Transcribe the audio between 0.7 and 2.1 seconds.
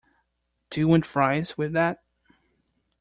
Do you want fries with that?